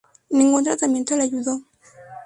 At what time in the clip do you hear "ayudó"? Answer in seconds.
1.25-1.61